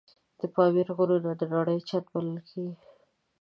[0.39, 2.75] د پامیر غرونه د نړۍ چت بلل کېږي.